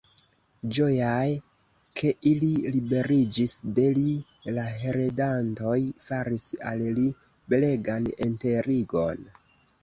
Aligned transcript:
Ĝojaj, 0.75 1.25
ke 1.99 2.13
ili 2.29 2.49
liberiĝis 2.75 3.53
de 3.79 3.85
li, 3.97 4.05
la 4.55 4.63
heredantoj 4.85 5.75
faris 6.07 6.47
al 6.71 6.83
li 7.01 7.07
belegan 7.55 8.11
enterigon. 8.29 9.25